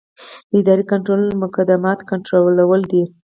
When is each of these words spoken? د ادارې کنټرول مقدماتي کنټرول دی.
د 0.51 0.53
ادارې 0.61 0.83
کنټرول 0.91 1.29
مقدماتي 1.43 2.03
کنټرول 2.11 2.81
دی. 2.91 3.03